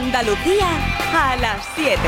[0.00, 0.68] Andalucía
[1.12, 1.98] a las 7.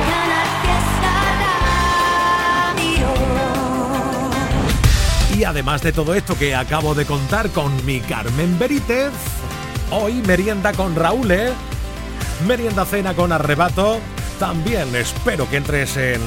[5.36, 9.10] Y además de todo esto que acabo de contar con mi Carmen Benítez,
[9.90, 11.52] hoy merienda con Raúl, ¿eh?
[12.46, 13.98] merienda cena con arrebato.
[14.38, 16.20] También espero que entres en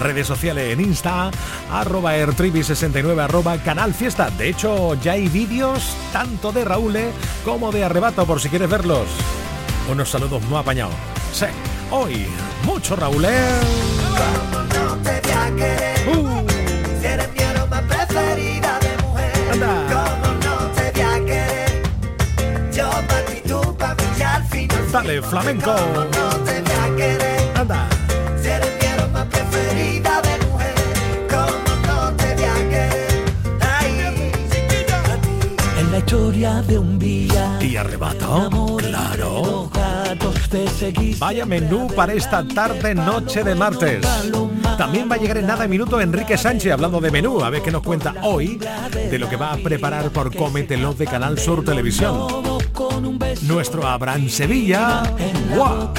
[0.00, 1.30] redes sociales en Insta,
[1.70, 4.30] arroba ertribi69, arroba canal fiesta.
[4.30, 7.10] De hecho, ya hay vídeos tanto de Raúl ¿eh?
[7.44, 9.08] como de arrebato por si quieres verlos.
[9.90, 10.94] Unos saludos muy apañados.
[11.32, 11.46] Sí,
[11.90, 12.26] hoy,
[12.64, 13.24] mucho Raúl.
[13.24, 13.60] ¿eh?
[24.92, 25.74] Dale, flamenco.
[27.54, 27.91] Anda.
[36.02, 37.58] Historia de un día.
[37.60, 39.70] Y arrebato, claro.
[41.18, 44.04] Vaya menú para esta tarde, noche de martes.
[44.76, 47.70] También va a llegar en nada minuto Enrique Sánchez hablando de menú, a ver qué
[47.70, 48.58] nos cuenta hoy
[48.92, 52.26] de lo que va a preparar por Cómetelo de Canal Sur Televisión.
[53.42, 55.02] Nuestro Abraham Sevilla.
[55.54, 55.92] ¡Guau!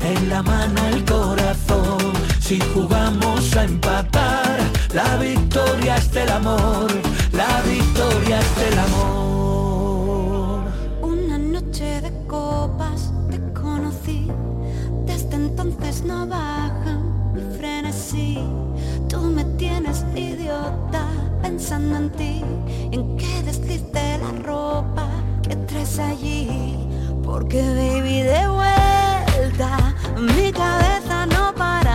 [0.00, 4.47] En la mano el corazón, si jugamos a empatar,
[4.92, 6.90] la victoria es del amor,
[7.32, 10.60] la victoria es del amor.
[11.02, 14.30] Una noche de copas te conocí,
[15.06, 16.98] desde entonces no baja
[17.34, 18.38] mi frenesí.
[19.08, 21.06] Tú me tienes idiota
[21.42, 22.44] pensando en ti,
[22.92, 25.08] en qué desliz la ropa
[25.42, 26.76] que traes allí,
[27.24, 31.87] porque baby de vuelta mi cabeza no para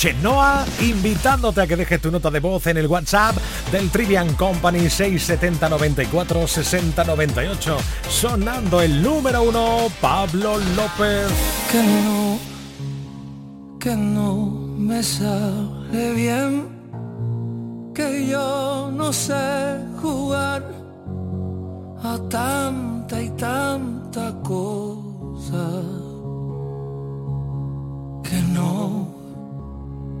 [0.00, 3.36] Chenoa, invitándote a que dejes tu nota de voz en el WhatsApp
[3.70, 7.76] del Trivian Company 670 94 60 98.
[8.08, 11.28] Sonando el número uno, Pablo López.
[11.70, 12.38] Que no,
[13.78, 14.46] que no
[14.78, 20.64] me sale bien, que yo no sé jugar
[22.02, 25.99] a tanta y tanta cosa.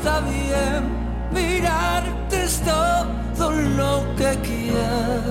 [0.00, 0.82] está bien.
[1.30, 5.30] Mirarte es todo lo que quiero.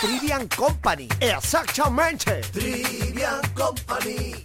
[0.00, 1.08] Trivian Company.
[1.20, 2.40] Exactamente.
[2.52, 4.44] Trivian Company.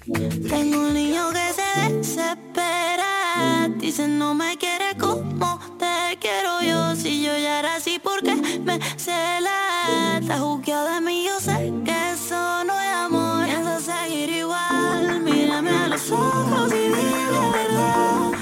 [0.50, 3.70] Tengo un niño que se desespera.
[3.78, 6.96] Dice no me quiere como te quiero yo.
[6.96, 10.18] Si yo ya era así, porque me cela?
[10.20, 13.46] Está juzgado de mí, yo sé que eso no es amor.
[13.46, 15.22] Piensa seguir igual.
[15.22, 18.33] Mírame a los ojos y dime verdad.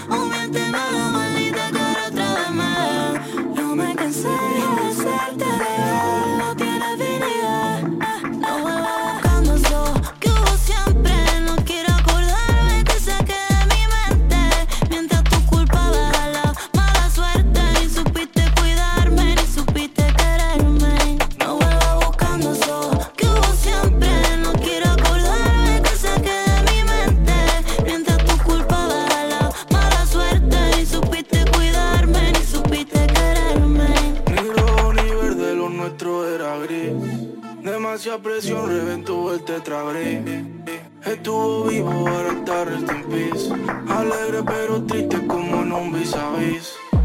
[44.45, 46.29] Pero triste como en un vis a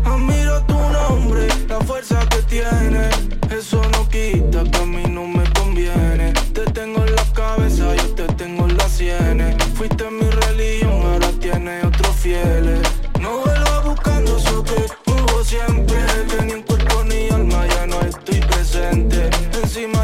[0.04, 3.10] Admiro tu nombre, la fuerza que tiene.
[3.50, 6.32] Eso no quita que a mí no me conviene.
[6.54, 9.56] Te tengo en la cabeza, yo te tengo en las sienes.
[9.74, 12.80] Fuiste mi religión, ahora tiene otros fieles.
[13.20, 15.98] No vuelvo buscando eso que hubo siempre.
[16.36, 19.28] Tenía un cuerpo ni alma, ya no estoy presente.
[19.62, 20.02] Encima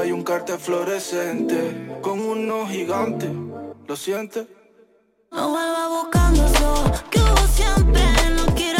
[0.00, 1.98] hay un cartel fluorescente.
[2.00, 3.30] Con unos gigantes.
[3.86, 4.46] ¿Lo sientes?
[5.30, 8.02] No vuelva buscando eso que hubo siempre.
[8.34, 8.77] No quiero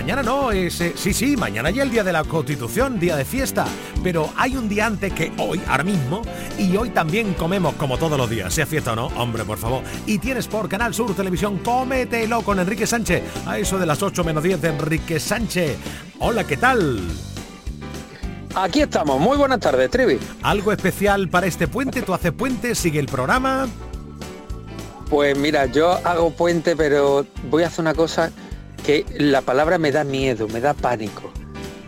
[0.00, 0.80] Mañana no, es...
[0.80, 3.66] eh, sí, sí, mañana ya el día de la Constitución, día de fiesta.
[4.02, 6.22] Pero hay un día antes que hoy, ahora mismo,
[6.56, 9.84] y hoy también comemos como todos los días, sea fiesta o no, hombre, por favor.
[10.06, 14.24] Y tienes por Canal Sur Televisión Cómetelo con Enrique Sánchez, a eso de las 8
[14.24, 15.76] menos 10 de Enrique Sánchez.
[16.18, 16.98] Hola, ¿qué tal?
[18.54, 20.18] Aquí estamos, muy buenas tardes, Trivi.
[20.42, 22.00] ¿Algo especial para este puente?
[22.00, 22.74] ¿Tú haces puente?
[22.74, 23.68] ¿Sigue el programa?
[25.10, 28.32] Pues mira, yo hago puente, pero voy a hacer una cosa
[28.80, 31.30] que la palabra me da miedo, me da pánico.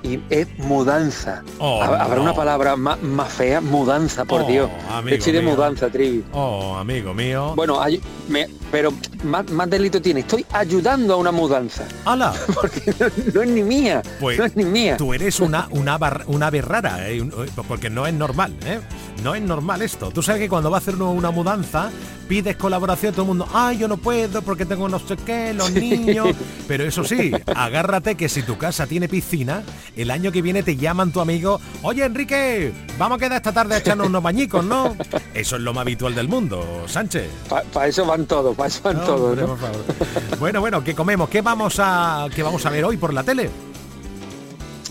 [0.02, 1.44] Y es mudanza.
[1.61, 2.22] Oh, Hab- ¿Habrá no.
[2.22, 3.61] una palabra más, más fea?
[3.61, 4.68] Mudanza, por Oh, Dios.
[4.90, 5.50] amigo de mío.
[5.50, 6.25] mudanza, Trivi.
[6.32, 7.52] Oh, amigo mío.
[7.54, 10.21] Bueno, hay- me- pero más, más delito tiene.
[10.21, 11.85] Estoy ayudando a una mudanza.
[12.05, 12.33] ¡Hala!
[12.55, 14.02] Porque no, no es ni mía.
[14.19, 14.97] Pues no es ni mía.
[14.97, 17.19] tú eres una, una, bar- una ave rara, ¿eh?
[17.19, 18.81] Eh, porque no es normal, ¿eh?
[19.23, 20.11] No es normal esto.
[20.11, 21.91] Tú sabes que cuando va a hacer uno una mudanza,
[22.29, 25.71] pides colaboración, todo el mundo, ay, yo no puedo porque tengo no sé qué, los
[25.71, 26.29] niños.
[26.67, 29.62] Pero eso sí, agárrate que si tu casa tiene piscina,
[29.97, 33.75] el año que viene te llaman tu amigo, oye Enrique, vamos a quedar esta tarde
[33.75, 34.97] a echarnos unos bañicos, ¿no?
[35.35, 37.29] Eso es lo más habitual del mundo, Sánchez.
[37.73, 39.49] Para eso van todos, para eso van No, todos, hombre, ¿no?
[39.49, 40.38] por favor.
[40.38, 41.28] Bueno, bueno, ¿qué comemos?
[41.28, 43.50] ¿Qué vamos a qué vamos a ver hoy por la tele?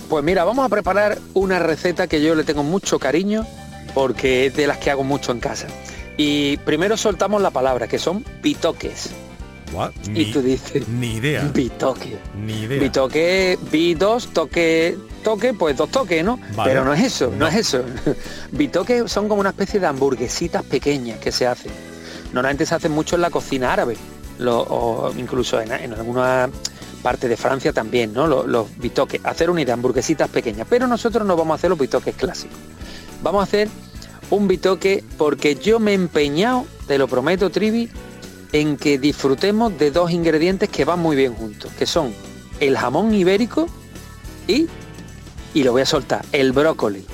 [0.09, 3.45] Pues mira, vamos a preparar una receta que yo le tengo mucho cariño
[3.93, 5.67] porque es de las que hago mucho en casa.
[6.17, 9.11] Y primero soltamos la palabra, que son bitoques.
[9.73, 9.91] What?
[10.13, 11.49] Y tú dices, Ni idea.
[11.53, 12.17] bitoque.
[12.35, 12.81] Ni idea.
[12.81, 16.37] Bitoque, bi dos, toque, toque, pues dos toques, ¿no?
[16.55, 16.71] Vale.
[16.71, 17.47] Pero no es eso, no, No.
[17.47, 17.81] es eso.
[18.51, 21.71] Bitoques son como una especie de hamburguesitas pequeñas que se hacen.
[22.33, 23.97] Normalmente se hacen mucho en la cocina árabe,
[24.39, 26.49] lo- o incluso en, alguna
[27.03, 28.27] parte de Francia también, ¿no?
[28.27, 29.21] Los, los bitoques.
[29.23, 30.67] Hacer una idea, hamburguesitas pequeñas.
[30.69, 32.57] Pero nosotros no vamos a hacer los bitoques clásicos.
[33.23, 33.69] Vamos a hacer
[34.29, 37.89] un bitoque porque yo me he empeñado, te lo prometo, Trivi,
[38.53, 42.13] en que disfrutemos de dos ingredientes que van muy bien juntos, que son
[42.59, 43.67] el jamón ibérico
[44.47, 44.67] y,
[45.53, 47.05] y lo voy a soltar, el brócoli.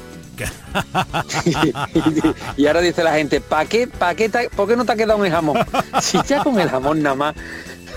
[2.58, 5.20] y ahora dice la gente, ¿para qué, pa qué ¿por qué no te ha quedado
[5.20, 5.58] un jamón?
[6.02, 7.36] Si ya con el jamón nada más.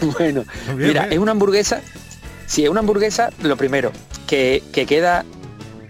[0.01, 1.13] Bueno, Bien, mira, bien.
[1.13, 1.83] es una hamburguesa,
[2.47, 3.93] si es una hamburguesa, lo primero,
[4.27, 5.27] que, que queda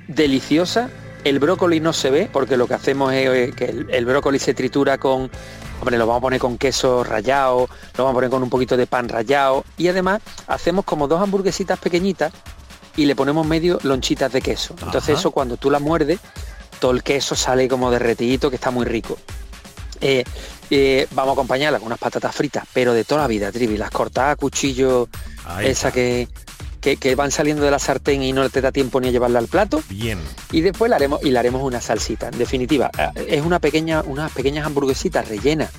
[0.09, 0.91] deliciosa.
[1.23, 4.41] El brócoli no se ve porque lo que hacemos es eh, que el, el brócoli
[4.41, 5.31] se tritura con,
[5.81, 8.77] hombre, lo vamos a poner con queso rallado, lo vamos a poner con un poquito
[8.77, 12.33] de pan rallado y además hacemos como dos hamburguesitas pequeñitas
[13.01, 14.75] y le ponemos medio lonchitas de queso.
[14.75, 15.21] Entonces Ajá.
[15.21, 16.21] eso cuando tú la muerdes,
[16.81, 19.17] todo el queso sale como derretidito, que está muy rico.
[20.03, 20.23] Eh,
[20.71, 23.91] eh, vamos a acompañarla con unas patatas fritas, pero de toda la vida, Trivi, las
[23.91, 25.09] cortadas a cuchillo,
[25.47, 26.29] Ahí esa que,
[26.83, 29.39] que, que van saliendo de la sartén y no te da tiempo ni a llevarla
[29.39, 29.83] al plato.
[29.89, 30.19] Bien.
[30.53, 32.29] Y después la haremos y le haremos una salsita.
[32.29, 35.71] En definitiva, eh, es una pequeña, unas pequeñas hamburguesitas rellenas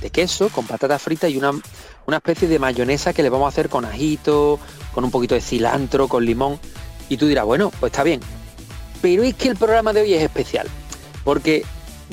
[0.00, 1.52] de queso con patatas fritas y una,
[2.06, 4.58] una especie de mayonesa que le vamos a hacer con ajito,
[4.98, 6.58] con un poquito de cilantro, con limón.
[7.08, 8.18] Y tú dirás, bueno, pues está bien.
[9.00, 10.66] Pero es que el programa de hoy es especial.
[11.22, 11.64] Porque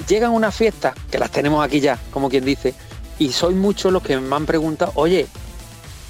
[0.07, 2.75] llegan unas fiestas, que las tenemos aquí ya, como quien dice,
[3.17, 5.25] y soy muchos los que me han preguntado, oye,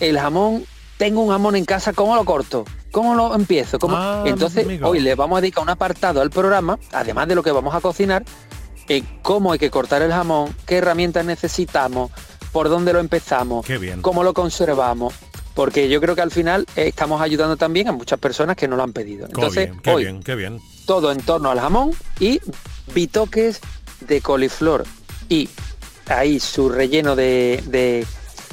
[0.02, 0.66] el jamón,
[0.98, 2.66] tengo un jamón en casa, ¿cómo lo corto?
[2.92, 3.80] ¿Cómo lo empiezo?
[3.80, 3.96] ¿Cómo-?".
[3.96, 7.52] Ah, Entonces, hoy le vamos a dedicar un apartado al programa, además de lo que
[7.52, 8.26] vamos a cocinar,
[8.90, 12.12] en cómo hay que cortar el jamón, qué herramientas necesitamos,
[12.52, 14.02] por dónde lo empezamos, Qué bien.
[14.02, 15.14] cómo lo conservamos.
[15.56, 18.76] Porque yo creo que al final eh, estamos ayudando también a muchas personas que no
[18.76, 19.26] lo han pedido.
[19.26, 20.60] Entonces, bien, qué hoy bien, qué bien.
[20.86, 22.40] todo en torno al jamón y
[22.94, 23.62] bitoques
[24.02, 24.86] de coliflor
[25.30, 25.50] y
[26.08, 28.06] ahí su relleno de, de-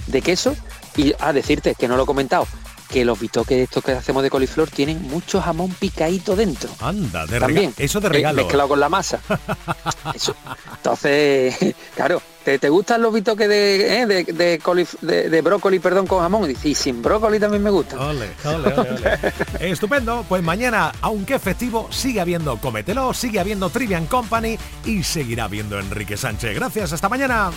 [0.06, 0.56] de queso
[0.96, 2.46] y a decirte que no lo he comentado
[2.92, 7.40] que los bitoques estos que hacemos de coliflor tienen mucho jamón picadito dentro Anda, de
[7.40, 7.72] también.
[7.78, 8.42] Eso de eh, regalo.
[8.42, 9.18] mezclado con la masa
[10.14, 10.34] Eso.
[10.76, 11.56] entonces
[11.96, 16.06] claro ¿te, te gustan los bitoques de, eh, de, de colif- de- de brócoli perdón
[16.06, 19.20] con jamón y, y sin brócoli también me gusta Ole, ole, ole, ole.
[19.72, 20.24] Estupendo.
[20.28, 25.78] Pues mañana, aunque es festivo, sigue habiendo Cometelo, sigue habiendo Trivian Company y seguirá habiendo
[25.78, 26.54] Enrique Sánchez.
[26.54, 27.50] Gracias, hasta mañana.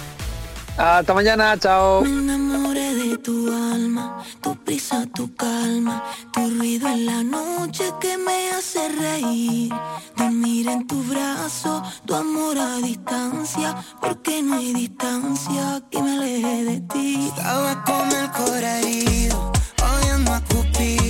[0.78, 2.02] Hasta mañana, chao.
[2.02, 6.04] Me enamoré de tu alma, tu prisa, tu calma,
[6.34, 9.74] tu ruido en la noche que me hace reír.
[10.18, 16.64] Dormir en tu brazo, tu amor a distancia, porque no hay distancia que me aleje
[16.66, 17.32] de ti.
[17.36, 21.05] Estaba con el cora herido, a Cupido.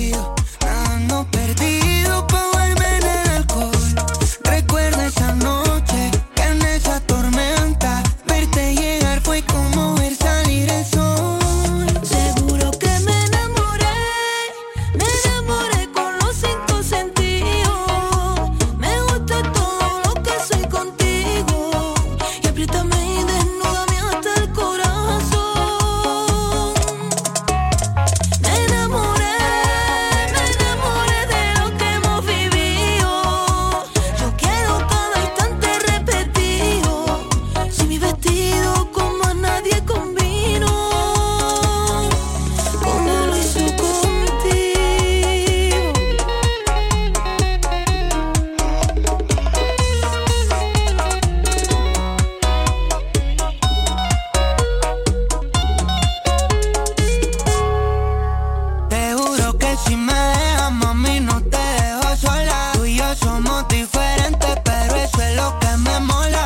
[66.06, 66.45] moment-là.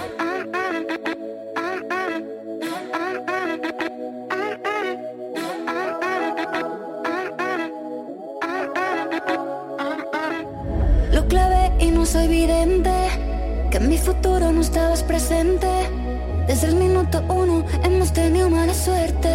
[18.83, 19.30] suerte.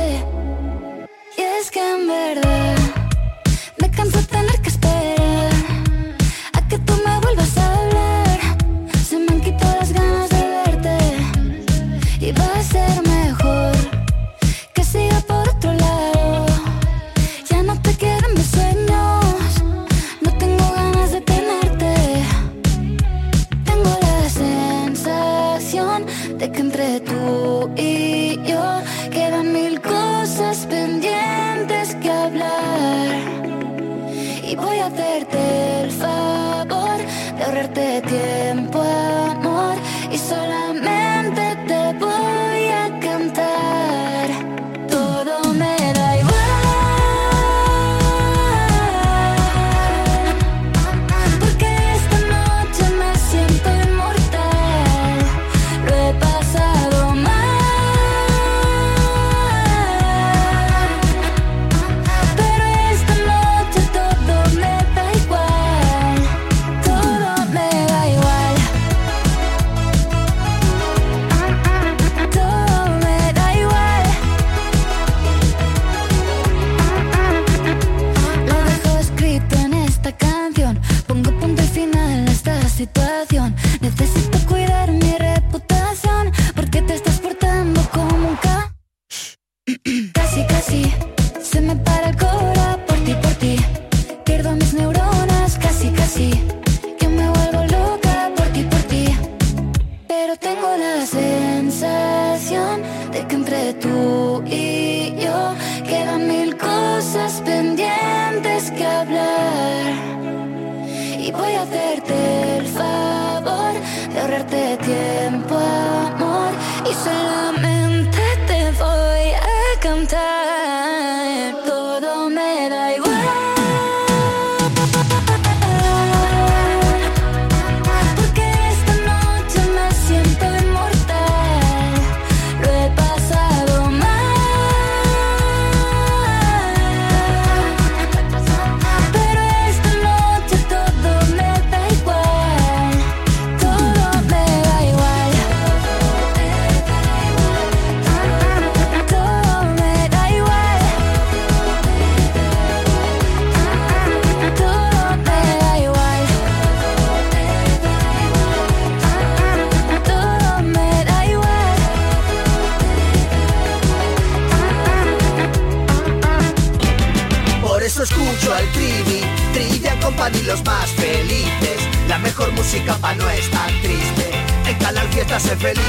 [172.96, 174.30] Mejor música pa' no estar triste.
[174.66, 175.82] En Canal Fiesta sé feliz.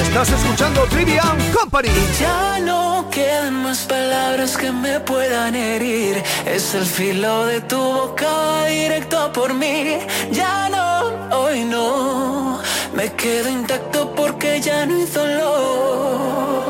[0.00, 1.88] Estás escuchando Trivian Company.
[2.20, 6.22] Ya no quedan más palabras que me puedan herir.
[6.46, 9.98] Es el filo de tu boca directo por mí.
[10.30, 12.60] Ya no, hoy no.
[12.94, 16.62] Me quedo intacto porque ya no hay dolor.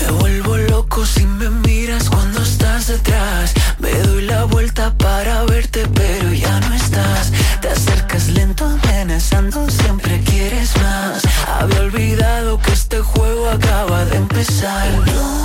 [0.00, 3.54] Me vuelvo loco si me miras cuando estás detrás.
[3.92, 7.32] Me doy la vuelta para verte, pero ya no estás.
[7.60, 11.22] Te acercas lento, amenazando, siempre quieres más.
[11.58, 14.88] Había olvidado que este juego acaba de empezar.
[15.06, 15.42] No,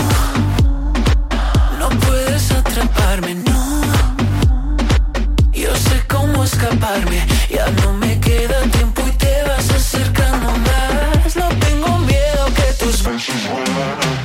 [1.79, 3.81] no puedes atraparme, no.
[5.51, 11.35] Yo sé cómo escaparme, ya no me queda tiempo y te vas acercando más.
[11.35, 14.24] No tengo miedo que tus besos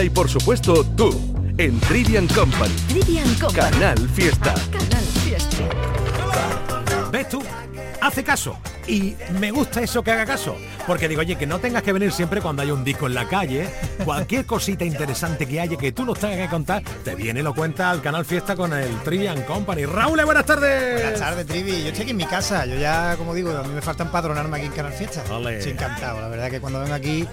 [0.00, 1.10] música y por supuesto tú
[1.58, 2.74] en Trivian Company.
[2.88, 3.70] Trivian Company.
[3.70, 4.54] Canal Fiesta.
[4.70, 5.56] Canal Fiesta.
[7.10, 7.42] ¿Ves tú?
[8.00, 8.56] Hace caso.
[8.86, 10.56] Y me gusta eso que haga caso.
[10.86, 13.28] Porque digo, oye, que no tengas que venir siempre cuando haya un disco en la
[13.28, 13.68] calle.
[14.04, 17.54] Cualquier cosita interesante que haya que tú nos tengas que contar, te viene y lo
[17.54, 19.84] cuenta al Canal Fiesta con el Trivian Company.
[19.84, 21.02] Raúl, buenas tardes.
[21.02, 21.82] Buenas tardes, Trivi.
[21.82, 22.64] Yo estoy aquí en mi casa.
[22.64, 25.22] Yo ya, como digo, a mí me falta empadronarme aquí en Canal Fiesta.
[25.28, 25.58] Vale.
[25.58, 26.20] Estoy encantado.
[26.20, 27.28] La verdad que cuando vengo aquí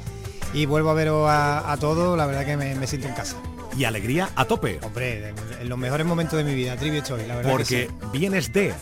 [0.53, 3.35] y vuelvo a veros a, a todos, la verdad que me, me siento en casa.
[3.77, 4.79] Y alegría a tope.
[4.83, 8.17] Hombre, en, los mejores momentos de mi vida, Trivi estoy, la verdad Porque que sí.
[8.17, 8.73] vienes de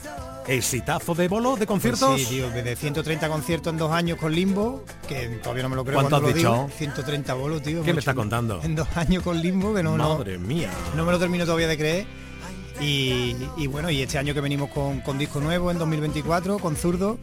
[0.48, 2.10] exitazo de bolo, de conciertos.
[2.12, 5.76] Pues sí, tío, de 130 conciertos en dos años con Limbo, que todavía no me
[5.76, 6.52] lo creo ¿Cuánto has lo dicho?
[6.54, 6.70] digo.
[6.78, 7.84] 130 bolos, tío.
[7.84, 8.62] ¿Qué me estás contando?
[8.64, 10.70] En dos años con Limbo, que no, no, Madre mía.
[10.96, 12.06] no me lo termino todavía de creer.
[12.80, 16.76] Y, y bueno, y este año que venimos con, con disco nuevo en 2024, con
[16.76, 17.18] Zurdo.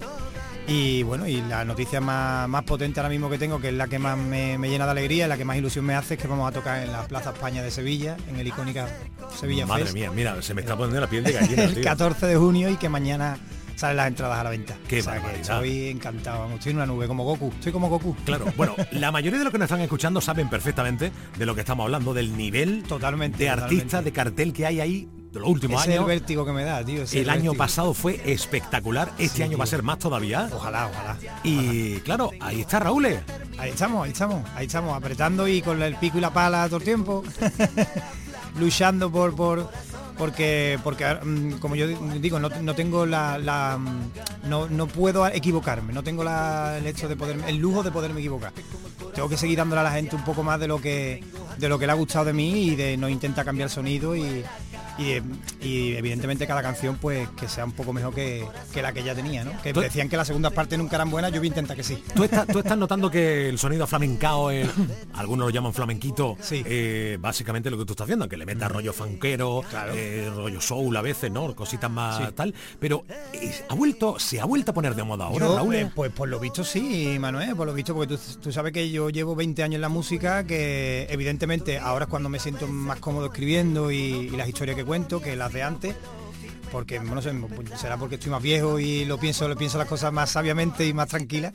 [0.68, 3.88] Y bueno, y la noticia más, más potente ahora mismo que tengo, que es la
[3.88, 6.29] que más me, me llena de alegría, la que más ilusión me hace, es que
[6.29, 8.88] vamos a tocar en la Plaza España de Sevilla, en el icónica
[9.38, 9.94] Sevilla Madre Fest.
[9.94, 11.85] mía, mira, se me está poniendo la piel de gallina, el tío.
[11.85, 13.38] 14 de junio y que mañana
[13.75, 14.77] salen las entradas a la venta.
[14.88, 17.88] Qué O sea que estoy encantado, vamos, estoy en una nube como Goku, estoy como
[17.88, 18.14] Goku.
[18.25, 21.62] Claro, bueno, la mayoría de los que nos están escuchando saben perfectamente de lo que
[21.62, 23.75] estamos hablando, del nivel totalmente de totalmente.
[23.77, 26.62] artistas, de cartel que hay ahí de los últimos Ese es el vértigo que me
[26.64, 27.03] da, tío.
[27.11, 27.55] El año vértigo.
[27.57, 30.49] pasado fue espectacular, este Sí, año va a ser más todavía.
[30.53, 31.16] Ojalá, ojalá.
[31.42, 33.07] Y claro, ahí está Raúl.
[33.59, 36.77] Ahí estamos, ahí estamos, ahí estamos, apretando y con el pico y la pala todo
[36.79, 37.23] el tiempo.
[38.59, 39.71] Luchando por por
[40.18, 45.27] porque porque mm, como yo digo, no, no tengo la, la, mm, no, no puedo
[45.27, 48.53] equivocarme, no tengo la- el hecho de poder el lujo de poderme equivocar.
[49.14, 51.25] Tengo que seguir dándole a la gente un poco más de lo que
[51.59, 54.14] de lo que le ha gustado de mí y de no intentar cambiar el sonido
[54.14, 54.45] y,
[54.98, 59.02] y, y evidentemente cada canción pues que sea un poco mejor que, que la que
[59.02, 59.52] ya tenía, ¿no?
[59.62, 62.02] Que decían que las segundas partes nunca eran buenas, yo voy a intentar que sí.
[62.14, 64.70] ¿Tú estás, tú estás notando que el sonido flamencao, el-
[65.14, 68.92] algunos lo llaman flamenquito, eh, básicamente lo que tú estás haciendo, que le metas rollo
[68.92, 69.62] fanquero,
[69.94, 71.55] eh, rollo soul a veces, ¿no?
[71.55, 72.24] Cositas más Sí.
[72.35, 72.55] tal.
[72.78, 75.90] Pero eh, ha vuelto, se ha vuelto a poner de moda ahora, Yo, Raúl.
[75.94, 79.11] pues por lo visto sí, Manuel, por lo visto, porque tú, tú sabes que yo
[79.11, 83.26] llevo 20 años en la música, que evidentemente ahora es cuando me siento más cómodo
[83.26, 85.95] escribiendo y, y las historias que cuento que las de antes.
[86.71, 89.87] Porque no sé, pues, será porque estoy más viejo y lo pienso, lo pienso las
[89.87, 91.53] cosas más sabiamente y más tranquilas.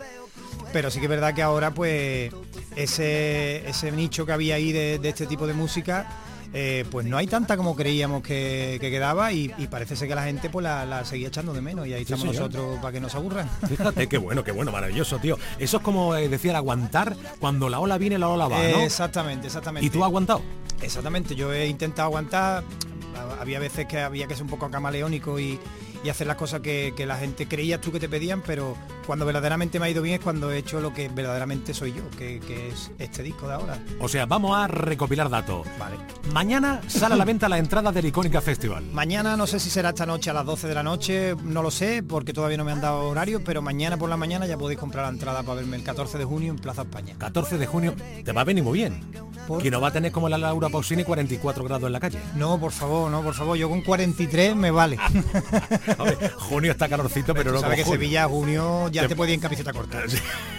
[0.72, 2.32] Pero sí que es verdad que ahora pues
[2.76, 6.08] ese, ese nicho que había ahí de, de este tipo de música
[6.54, 10.16] eh, pues no hay tanta como creíamos que, que quedaba y, y parece ser que
[10.16, 12.52] la gente pues la, la seguía echando de menos y ahí Sí, estamos señor.
[12.54, 13.50] nosotros para que nos aburran.
[13.68, 15.38] Fíjate qué bueno, qué bueno, maravilloso, tío.
[15.60, 18.80] Eso es como eh, decía el aguantar, cuando la ola viene, la ola va, ¿no?
[18.82, 19.86] Exactamente, exactamente.
[19.86, 20.42] ¿Y tú has aguantado?
[20.82, 22.64] Exactamente, yo he intentado aguantar,
[23.40, 25.60] había veces que había que ser un poco camaleónico y,
[26.04, 29.26] y hacer las cosas que, que la gente creía tú que te pedían, pero cuando
[29.26, 32.40] verdaderamente me ha ido bien es cuando he hecho lo que verdaderamente soy yo, que,
[32.40, 33.80] que es este disco de ahora.
[34.00, 35.66] O sea, vamos a recopilar datos.
[35.80, 35.96] Vale.
[36.34, 38.84] Mañana sale a la venta la entrada del Icónica Festival.
[38.92, 41.72] Mañana no sé si será esta noche a las 12 de la noche, no lo
[41.72, 44.80] sé, porque todavía no me han dado horario, pero mañana por la mañana ya podéis
[44.80, 47.16] comprar la entrada para verme el 14 de junio en Plaza España.
[47.18, 49.02] 14 de junio, te va a venir muy bien.
[49.62, 52.20] Que no va a tener como la Laura Pausini 44 grados en la calle.
[52.36, 54.98] No, por favor, no, por favor, yo con 43 me vale.
[56.04, 58.00] Ver, junio está calorcito, pero no sabes que junio.
[58.00, 60.02] Sevilla, junio, ya Te- te, puede ir en camiseta corta.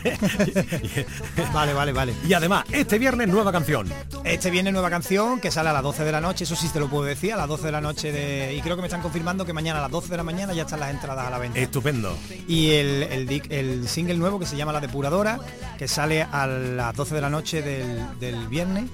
[1.53, 2.15] vale, vale, vale.
[2.27, 3.93] Y además, este viernes nueva canción.
[4.25, 6.81] Este viene nueva canción que sale a las 12 de la noche, eso sí te
[6.81, 8.55] lo puedo decir, a las 12 de la noche de...
[8.55, 10.63] Y creo que me están confirmando que mañana a las 12 de la mañana ya
[10.63, 11.59] están las entradas a la venta.
[11.59, 12.17] Estupendo.
[12.47, 15.39] Y el, el, el single nuevo que se llama La Depuradora,
[15.79, 18.85] que sale a las 12 de la noche del, del viernes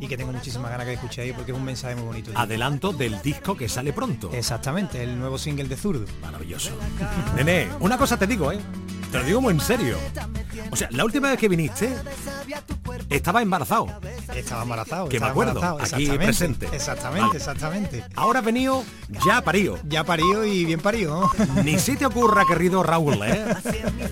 [0.00, 2.32] y que tengo muchísimas ganas que escuchéis porque es un mensaje muy bonito.
[2.34, 4.30] Adelanto del disco que sale pronto.
[4.32, 6.04] Exactamente, el nuevo single de Zurdo.
[6.22, 6.70] Maravilloso.
[7.36, 8.60] Nene, una cosa te digo, ¿eh?
[9.10, 9.96] Te lo digo muy en serio.
[10.70, 11.92] O sea, la última vez que viniste,
[13.08, 13.88] estaba embarazado.
[14.32, 15.08] Estaba embarazado.
[15.08, 16.68] Que me acuerdo, embarazado, aquí exactamente, presente.
[16.76, 17.36] Exactamente, Vale.
[17.38, 18.04] exactamente.
[18.14, 18.84] Ahora ha venido
[19.26, 19.78] ya parido.
[19.88, 21.28] Ya parido y bien parido.
[21.64, 23.44] Ni se te ocurra, querido Raúl, ¿eh?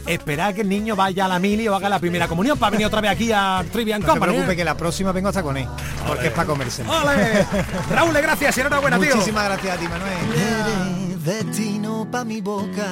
[0.07, 2.87] Esperar que el niño vaya a la mili o haga la primera comunión para venir
[2.89, 4.33] otra vez aquí a Trivian No te Company.
[4.33, 4.57] preocupes ¿eh?
[4.57, 5.69] que la próxima vengo hasta con él,
[6.09, 6.83] porque es para comerse.
[6.83, 7.47] ¡Ole!
[7.91, 9.15] Raúl, gracias y enhorabuena, tío.
[9.15, 10.98] Muchísimas gracias a ti, Manuel.
[11.29, 12.91] Destino pa' mi boca.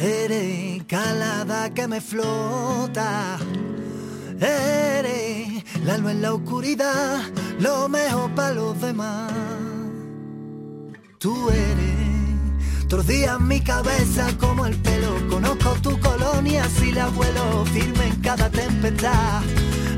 [0.00, 3.38] Eres calada que me flota.
[4.40, 7.20] Eres la luz en la oscuridad,
[7.58, 9.32] lo mejor para los demás.
[11.18, 12.02] Tú eres
[12.92, 15.12] tordía en mi cabeza como el pelo.
[15.28, 19.42] Conozco tu colonia si la vuelo firme en cada tempestad.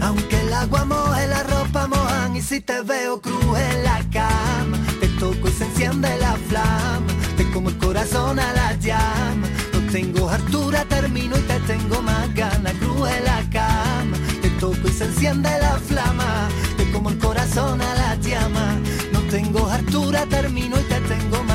[0.01, 4.79] Aunque el agua moje, la ropa mojan y si te veo cruz en la cama,
[5.25, 7.13] toco y se enciende la flama.
[7.37, 9.47] Te como el corazón a la llama.
[9.73, 12.75] No tengo hartura, termino y te tengo más ganas.
[12.75, 16.49] Cruz en la cama, te toco y se enciende la flama.
[16.77, 18.67] Te como el corazón a la llama.
[19.13, 21.54] No tengo hartura, termino y te tengo más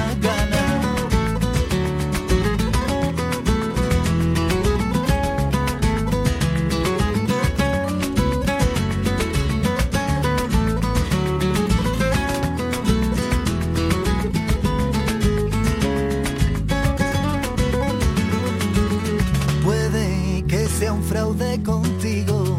[21.64, 22.58] contigo.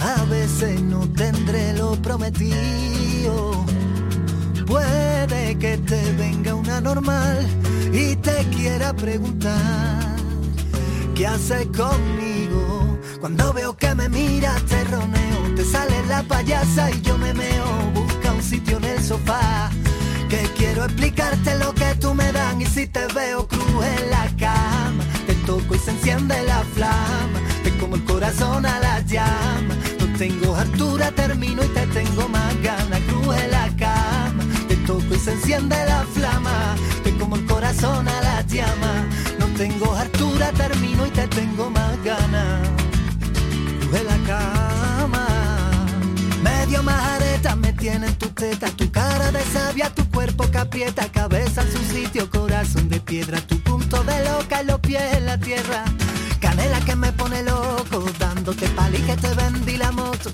[0.00, 3.64] A veces no tendré lo prometido.
[4.66, 7.46] Puede que te venga una normal
[7.92, 10.16] y te quiera preguntar
[11.16, 12.98] ¿Qué haces conmigo?
[13.20, 17.64] Cuando veo que me miras te roneo, te sale la payasa y yo me meo,
[17.94, 19.70] busca un sitio en el sofá.
[20.28, 24.28] Que quiero explicarte lo que tú me dan y si te veo cruz en la
[24.38, 25.04] cama,
[25.46, 29.74] toco y se enciende la flama, te como el corazón a la llama.
[30.00, 35.14] No tengo hartura, termino y te tengo más ganas, cruz en la cama, te toco
[35.14, 39.06] y se enciende la flama, te como el corazón a la llama.
[39.38, 42.68] No tengo hartura, termino y te tengo más ganas,
[43.80, 45.26] cruz en la cama.
[46.42, 51.62] Medio majareta me tienen tu teta, tu cara de sabia, tu cuerpo que aprieta, cabeza
[51.62, 55.38] en su sitio, corazón de piedra, tu punto de loca y los pies en la
[55.38, 55.84] tierra.
[56.40, 60.30] Canela que me pone loco, dándote pali que te vendí la moto.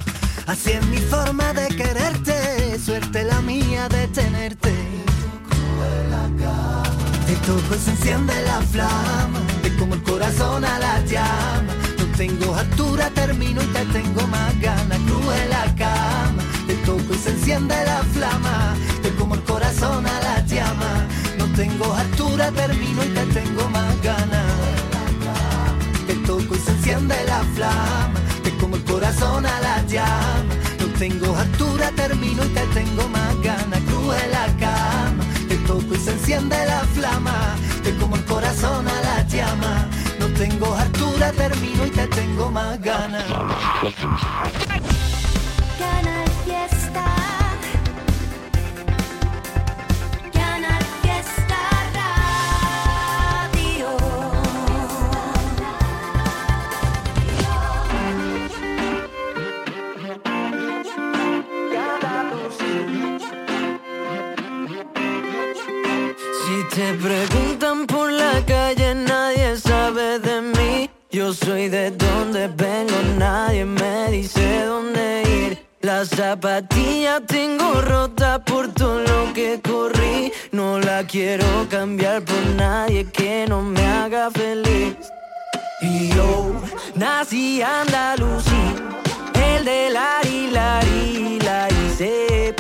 [0.47, 4.73] Así es mi forma de quererte, suerte la mía de tenerte.
[7.27, 11.73] Te toco y se enciende la flama, te como el corazón a la llama.
[11.99, 14.99] No tengo altura, termino y te tengo más ganas.
[15.07, 20.07] Cruz en la cama, te toco y se enciende la flama, te como el corazón
[20.07, 20.22] a la
[21.55, 24.53] tengo altura, termino y te tengo más ganas.
[26.07, 30.55] Te toco y se enciende la flama, te como el corazón a la llama.
[30.81, 33.81] No tengo altura, termino y te tengo más ganas.
[33.81, 38.87] Cruz en la cama, te toco y se enciende la flama, te como el corazón
[38.89, 39.89] a la llama.
[40.19, 43.25] No tengo altura, termino y te tengo más ganas.
[68.45, 70.91] Calle, nadie sabe de mí.
[71.11, 75.67] Yo soy de donde vengo, nadie me dice dónde ir.
[75.81, 80.33] La zapatilla tengo rota por todo lo que corrí.
[80.53, 84.97] No la quiero cambiar por nadie que no me haga feliz.
[85.81, 86.55] Y yo
[86.95, 88.65] nací andalusí,
[89.35, 90.21] el de la
[90.53, 90.81] la
[91.45, 92.55] la hice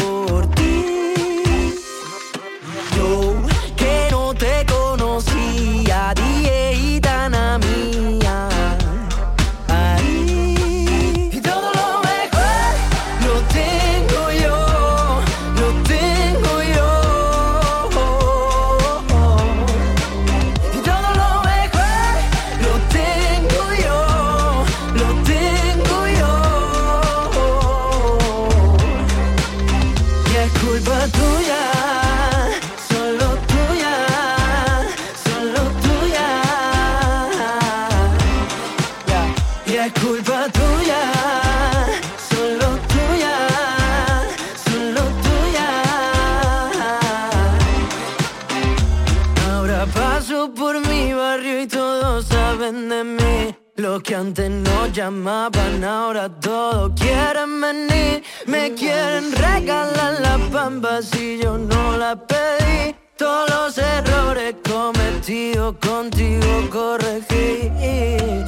[54.93, 58.23] llamaban, ahora todos quieren venir.
[58.47, 62.95] Me quieren regalar la pampa si yo no la pedí.
[63.17, 67.73] Todos los errores cometidos contigo corregí.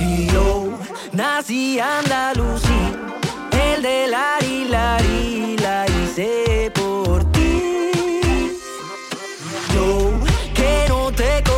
[0.01, 0.79] Y yo
[1.13, 2.93] nací andalusí,
[3.51, 4.39] el de la
[4.69, 4.99] la
[5.63, 8.59] la hice por ti.
[9.75, 10.11] Yo
[10.55, 11.54] que no te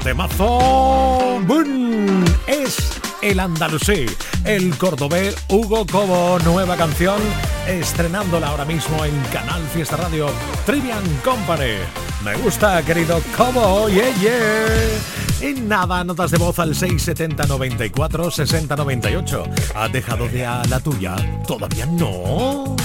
[0.00, 1.40] temazo.
[1.46, 2.24] ¡Bum!
[2.46, 4.06] Es el andalusí,
[4.44, 7.20] el cordobés Hugo Cobo, nueva canción,
[7.66, 10.28] estrenándola ahora mismo en Canal Fiesta Radio
[10.64, 11.78] Trivian Company.
[12.24, 15.48] Me gusta, querido Cobo, yeah, yeah.
[15.48, 19.44] Y nada, notas de voz al 670 94 60 98.
[19.74, 21.16] ¿Has dejado de a la tuya?
[21.46, 22.76] ¿Todavía no?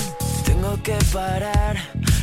[0.45, 1.77] Tengo que parar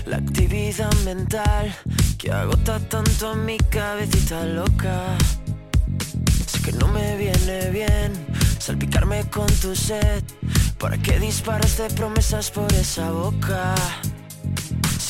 [0.07, 1.75] la actividad mental.
[2.19, 5.17] que agota tanto a mi cabecita loca.
[6.47, 8.13] Sé que no me viene bien
[8.59, 10.23] salpicarme con tu sed.
[10.79, 13.75] ¿Para qué disparas de promesas por esa boca?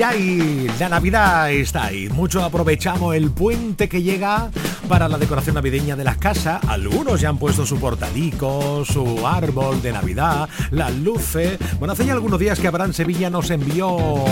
[0.00, 2.08] Ya y la Navidad está ahí.
[2.08, 4.50] Muchos aprovechamos el puente que llega
[4.88, 6.58] para la decoración navideña de las casas.
[6.68, 11.58] Algunos ya han puesto su portalico, su árbol de Navidad, las luces.
[11.78, 14.24] Bueno, hace ya algunos días que Abraham Sevilla nos envió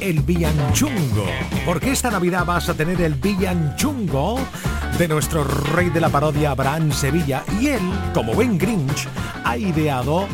[0.00, 1.26] el villanchungo.
[1.64, 4.40] Porque esta Navidad vas a tener el villanchungo
[4.98, 7.44] de nuestro rey de la parodia Abraham Sevilla.
[7.60, 9.06] Y él, como buen Grinch,
[9.44, 10.26] ha ideado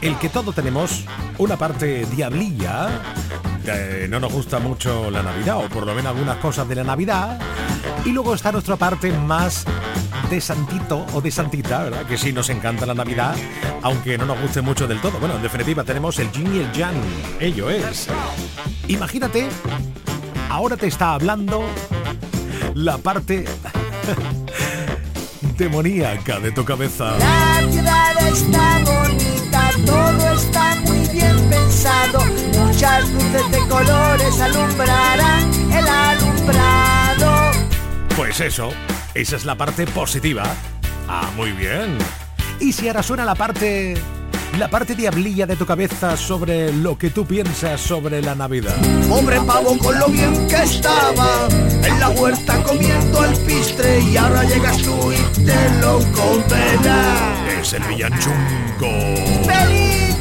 [0.00, 1.04] el que todos tenemos
[1.36, 3.02] una parte diablilla.
[3.64, 6.84] Que no nos gusta mucho la Navidad, o por lo menos algunas cosas de la
[6.84, 7.40] Navidad.
[8.04, 9.64] Y luego está nuestra parte más
[10.30, 12.04] de santito o de santita, ¿verdad?
[12.04, 13.34] Que sí nos encanta la Navidad,
[13.82, 15.18] aunque no nos guste mucho del todo.
[15.18, 16.94] Bueno, en definitiva tenemos el yin y el yang.
[17.40, 18.08] Ello es.
[18.88, 19.48] Imagínate,
[20.50, 21.64] ahora te está hablando
[22.74, 23.46] la parte
[25.56, 27.16] demoníaca de tu cabeza.
[27.18, 30.13] La ciudad está bonita, todo
[31.14, 32.24] bien pensado.
[32.58, 37.52] Muchas luces de colores alumbrarán el alumbrado.
[38.16, 38.72] Pues eso,
[39.14, 40.44] esa es la parte positiva.
[41.08, 41.96] Ah, muy bien.
[42.60, 43.94] Y si ahora suena la parte...
[44.58, 48.76] La parte diablilla de tu cabeza sobre lo que tú piensas sobre la Navidad.
[49.08, 54.76] Pobre pavo con lo bien que estaba en la huerta comiendo alpistre y ahora llegas
[54.76, 57.50] tú y te lo comerás.
[57.60, 58.92] Es el villanchungo.
[59.44, 60.14] ¡Feliz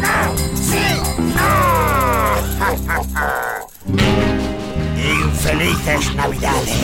[4.96, 6.76] Infelices Navidades.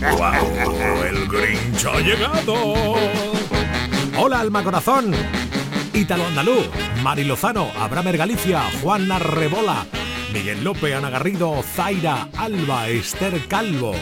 [0.00, 1.04] ¡Wow!
[1.04, 2.54] El Grinch ha llegado.
[4.18, 5.14] Hola, Alma Corazón.
[5.92, 6.68] Ítalo Andaluz,
[7.02, 9.86] Mari Lozano, Abramer Galicia, Juana Rebola,
[10.32, 13.94] Miguel López, Ana Garrido, Zaira, Alba, Esther Calvo.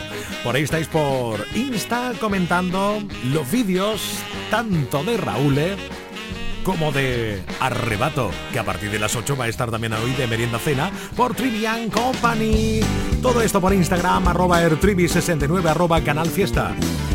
[0.42, 3.00] Por ahí estáis por Insta comentando
[3.32, 4.18] los vídeos
[4.50, 5.76] tanto de Raúl eh,
[6.64, 10.26] como de Arrebato, que a partir de las 8 va a estar también hoy de
[10.26, 12.80] Merienda Cena por Trivian Company.
[13.22, 16.74] Todo esto por Instagram, arroba ertrivi69, arroba Canal Fiesta.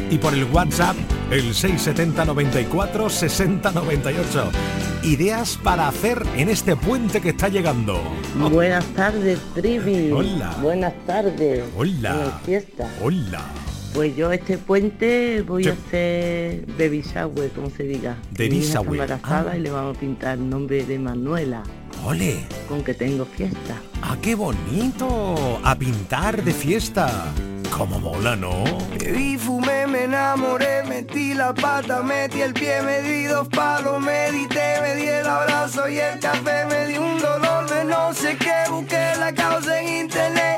[0.09, 0.95] Y por el WhatsApp,
[1.31, 4.51] el 670 94 60 98.
[5.03, 8.01] Ideas para hacer en este puente que está llegando.
[8.35, 10.11] Buenas tardes, Trivi.
[10.11, 10.55] Hola.
[10.61, 11.63] Buenas tardes.
[11.75, 12.39] Hola.
[12.45, 12.87] Fiesta.
[13.01, 13.43] Hola.
[13.93, 15.69] Pues yo este puente voy Sí.
[15.69, 18.15] a hacer baby shower, como se diga.
[18.37, 19.01] Baby shower.
[19.01, 19.57] embarazada Ah.
[19.57, 21.63] y le vamos a pintar el nombre de Manuela.
[22.05, 22.39] ¡Ole!
[22.69, 23.75] Con que tengo fiesta.
[24.01, 25.59] ¡Ah, qué bonito!
[25.63, 27.33] A pintar de fiesta.
[27.75, 28.63] Como mola, ¿no?
[28.99, 34.81] Bebí, fumé, me enamoré, metí la pata, metí el pie, me di dos palos, medité,
[34.81, 38.69] me di el abrazo y el café, me di un dolor de no sé qué,
[38.71, 40.57] busqué la causa en internet.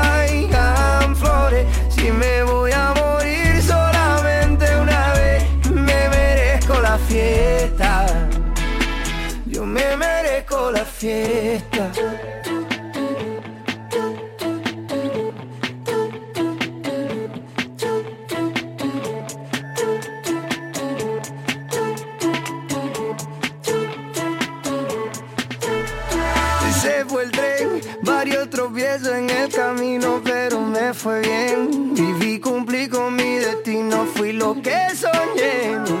[11.01, 11.91] fiesta.
[26.79, 31.95] Se fue el tren, varios tropiezos en el camino, pero me fue bien.
[31.95, 36.00] Viví, cumplí con mi destino, fui lo que soñé.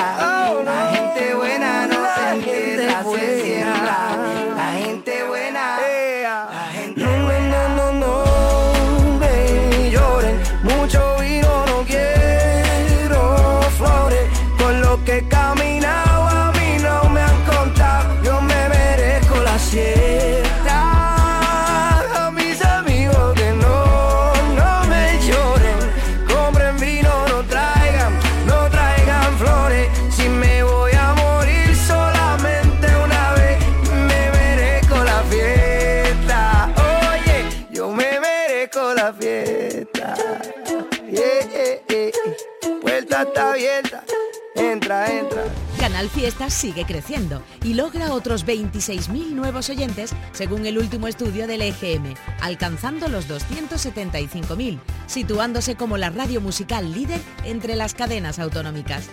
[46.49, 53.07] Sigue creciendo y logra otros 26.000 nuevos oyentes según el último estudio del EGM, alcanzando
[53.09, 59.09] los 275.000, situándose como la radio musical líder entre las cadenas autonómicas.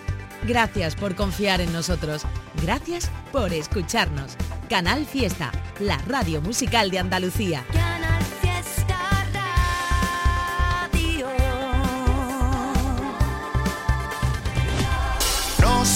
[0.47, 2.23] Gracias por confiar en nosotros.
[2.61, 4.35] Gracias por escucharnos.
[4.69, 7.63] Canal Fiesta, la radio musical de Andalucía.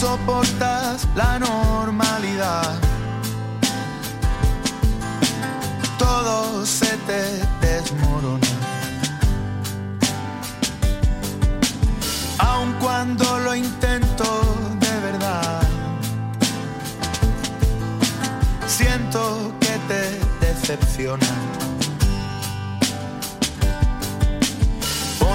[0.04, 2.78] Soportas la normalidad.
[5.97, 7.22] Todo se te
[7.66, 8.54] desmorona.
[12.38, 14.28] Aun cuando lo intento
[14.84, 15.62] de verdad,
[18.68, 20.04] siento que te
[20.45, 21.62] decepciona.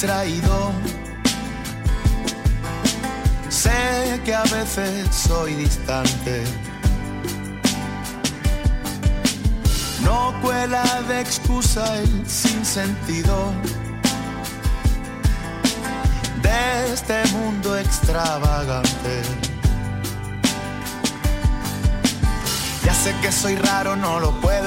[0.00, 0.72] distraído.
[3.50, 6.42] Sé que a veces soy distante.
[10.02, 13.52] No cuela de excusa el sinsentido
[16.42, 19.22] de este mundo extravagante.
[22.86, 24.59] Ya sé que soy raro, no lo puedo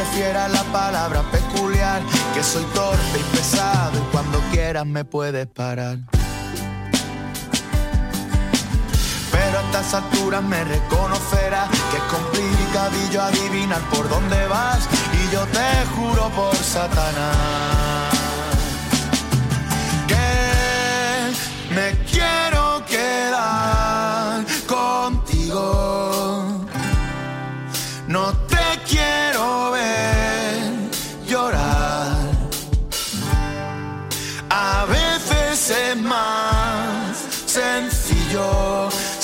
[0.00, 2.00] prefiera la palabra peculiar,
[2.32, 5.98] que soy torpe y pesado y cuando quieras me puedes parar.
[9.30, 14.88] Pero a estas alturas me reconocerás que es complicadillo adivinar por dónde vas
[15.20, 18.14] y yo te juro por Satanás
[20.08, 22.49] que me quiero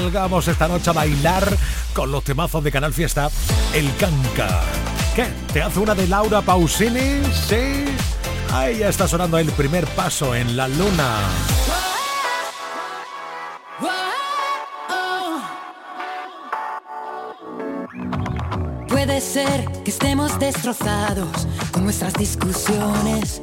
[0.00, 1.44] Salgamos esta noche a bailar
[1.92, 3.30] con los temazos de Canal Fiesta.
[3.74, 4.62] El Canca.
[5.14, 5.26] ¿Qué?
[5.52, 7.22] ¿Te hace una de Laura Pausini?
[7.48, 7.84] Sí.
[8.50, 11.18] Ahí ya está sonando el primer paso en la luna.
[18.88, 23.42] Puede ser que estemos destrozados con nuestras discusiones,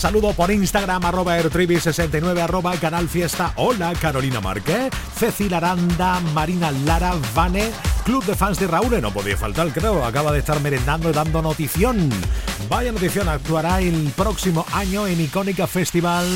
[0.00, 3.52] Saludo por Instagram, arroba airtribi69, arroba canal fiesta.
[3.56, 7.70] Hola, Carolina Márquez, Cecil Aranda, Marina Lara, Vane,
[8.02, 11.42] Club de fans de Raúl, no podía faltar, creo, acaba de estar merendando y dando
[11.42, 12.08] notición.
[12.70, 16.26] Vaya notición, actuará el próximo año en Icónica Festival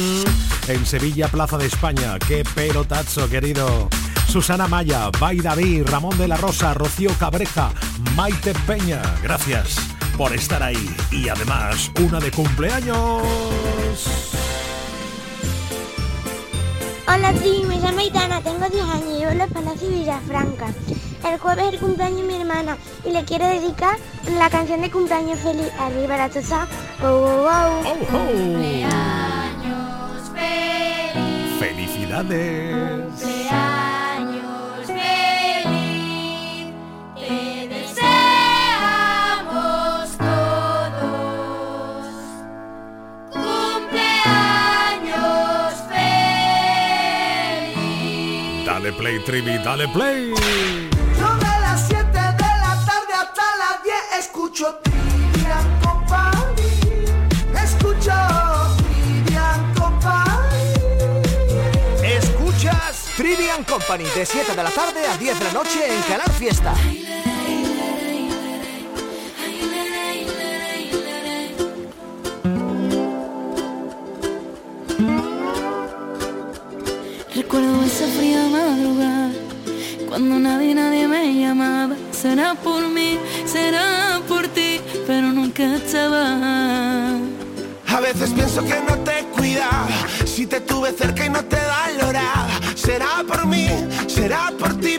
[0.69, 2.19] en Sevilla, Plaza de España.
[2.19, 3.89] Qué pelotazo, querido.
[4.29, 7.71] Susana Maya, Bay David, Ramón de la Rosa, Rocío Cabreja,
[8.15, 9.01] Maite Peña.
[9.23, 10.95] Gracias por estar ahí.
[11.11, 13.23] Y además, una de cumpleaños.
[17.07, 20.67] Hola, Tri, me llamo Itana, tengo 10 años y vivo en los Palacios Villafranca.
[21.29, 23.99] El jueves es el cumpleaños de mi hermana y le quiero dedicar
[24.39, 25.71] la canción de cumpleaños feliz.
[25.79, 27.85] Arriba la wow, wow, wow.
[27.85, 28.91] Cumpleaños
[30.35, 31.59] feliz.
[31.59, 32.75] Felicidades.
[33.21, 33.74] Cumpleaños
[48.85, 50.35] Dale play, Trivi, dale play.
[51.19, 56.63] Yo de las 7 de la tarde hasta las 10 escucho Trivian Company.
[57.65, 58.13] Escucho
[58.77, 60.75] Trivian Company.
[62.03, 66.31] Escuchas Trivian Company de 7 de la tarde a 10 de la noche en Canal
[66.33, 66.75] Fiesta.
[77.55, 79.31] Recuerdo esa fría madrugada
[80.09, 87.17] Cuando nadie, nadie me llamaba Será por mí, será por ti Pero nunca estaba
[87.87, 89.87] A veces pienso que no te cuidaba,
[90.27, 92.49] si te tuve cerca y no te valoraba.
[92.75, 93.69] Será por mí,
[94.09, 94.97] será por ti,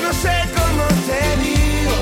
[0.00, 1.96] no sé, no sé cómo te digo,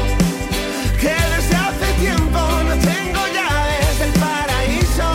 [1.01, 2.38] que desde hace tiempo
[2.68, 5.09] no tengo llaves del paraíso.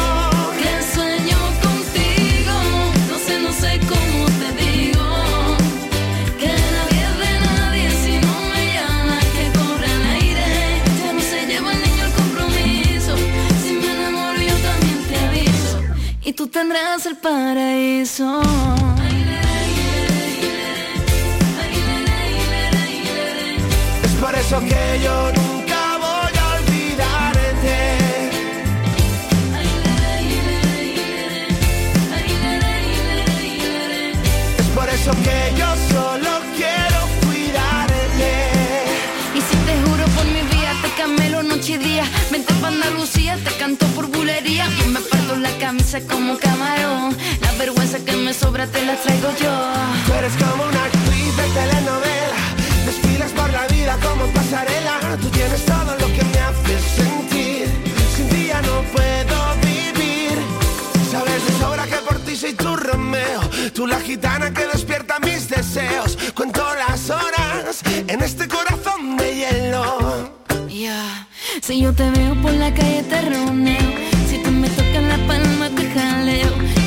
[0.61, 2.55] Que sueño contigo,
[3.09, 5.05] no sé, no sé cómo te digo
[6.39, 11.21] Que nadie es de nadie si no me llama Que corre el aire, ya no
[11.21, 13.15] se lleva el niño el compromiso
[13.63, 15.81] Si me enamoro yo también te aviso
[16.23, 18.64] Y tú tendrás el paraíso
[24.45, 27.77] eso que yo nunca voy a olvidarte.
[34.59, 38.31] Es por eso que yo solo quiero cuidarte.
[39.33, 42.05] Y si te juro por mi vida, te camelo noche y día.
[42.29, 44.67] Vente pa' Andalucía, te canto por bulería.
[44.79, 47.17] Yo me parto la camisa como camarón.
[47.41, 49.55] La vergüenza que me sobra te la traigo yo.
[50.05, 52.04] Tú eres como una actriz de telenovela.
[54.01, 55.17] Como pasarela.
[55.21, 57.67] Tú tienes todo lo que me hace sentir.
[58.15, 60.37] Sin ti ya no puedo vivir.
[61.11, 63.41] Sabes de sobra que por ti soy tu Romeo.
[63.73, 66.17] Tú la gitana que despierta mis deseos.
[66.35, 70.35] Cuento las horas en este corazón de hielo.
[70.69, 71.27] Ya,
[71.61, 73.91] si yo te veo por la calle te roneo.
[74.29, 76.84] Si tú me tocas la palma te jaleo.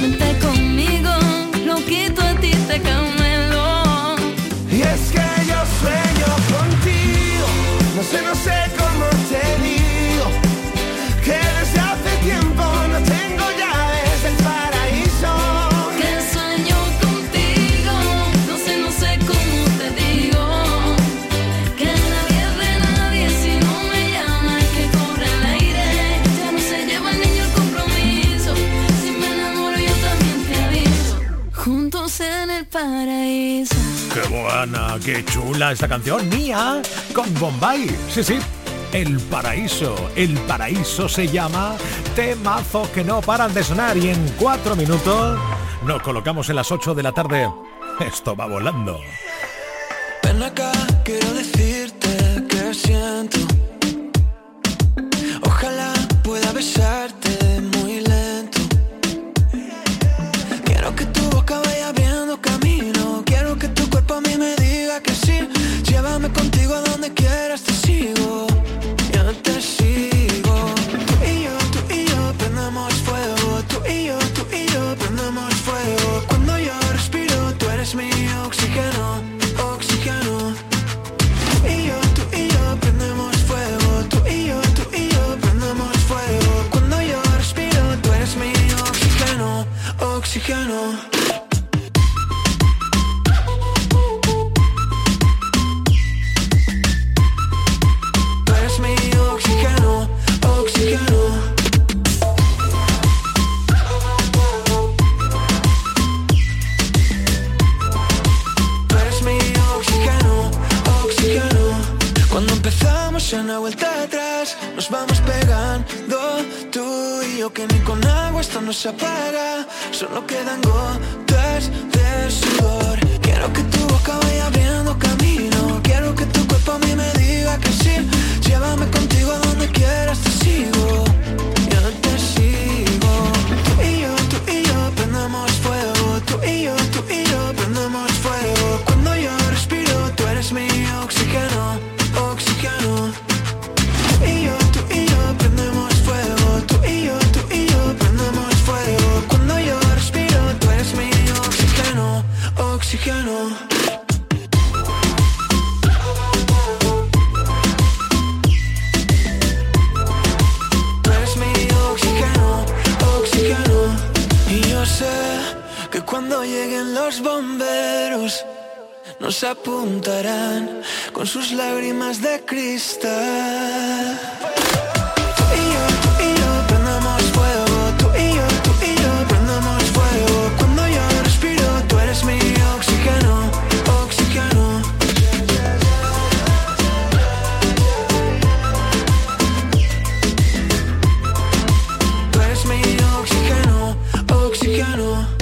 [8.09, 9.78] Sé, no sé cómo te
[34.21, 36.83] Qué buena, qué chula esta canción mía
[37.15, 37.89] con Bombay.
[38.11, 38.39] Sí, sí.
[38.93, 41.77] El paraíso, el paraíso se llama
[42.17, 45.39] temazos que no paran de sonar y en cuatro minutos
[45.87, 47.49] nos colocamos en las 8 de la tarde.
[48.01, 48.99] Esto va volando.
[50.25, 50.73] Ven acá,
[51.05, 53.39] quiero decirte que siento.
[55.43, 55.93] Ojalá
[56.25, 57.58] pueda besarte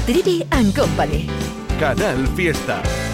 [0.07, 1.27] Trivi and Company.
[1.81, 3.06] Canal Fiesta.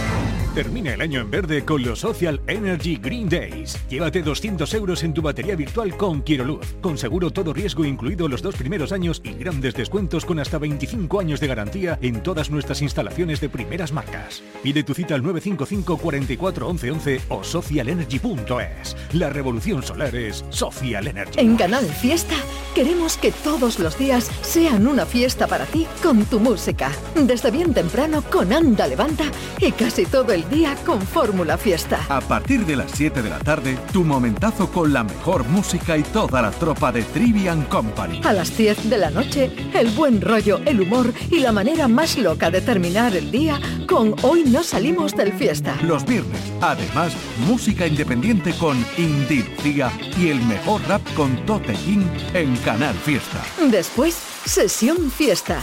[0.54, 3.78] Termina el año en verde con los Social Energy Green Days.
[3.88, 8.42] Llévate 200 euros en tu batería virtual con Quiroluz, con seguro todo riesgo incluido los
[8.42, 12.82] dos primeros años y grandes descuentos con hasta 25 años de garantía en todas nuestras
[12.82, 14.42] instalaciones de primeras marcas.
[14.62, 18.94] Pide tu cita al 955 44 11 11 o socialenergy.es.
[19.14, 21.40] La revolución solar es Social Energy.
[21.40, 22.36] En Canal Fiesta
[22.74, 26.92] queremos que todos los días sean una fiesta para ti con tu música.
[27.14, 29.24] Desde bien temprano con Anda Levanta
[29.58, 32.04] y casi todo el día con Fórmula Fiesta.
[32.08, 36.02] A partir de las 7 de la tarde, tu momentazo con la mejor música y
[36.02, 38.20] toda la tropa de Trivian Company.
[38.24, 42.16] A las 10 de la noche, el buen rollo, el humor y la manera más
[42.18, 45.76] loca de terminar el día con Hoy no salimos del fiesta.
[45.82, 47.12] Los viernes, además,
[47.46, 53.42] música independiente con Indy Lucía y el mejor rap con Tote King en Canal Fiesta.
[53.70, 54.14] Después,
[54.44, 55.62] sesión fiesta.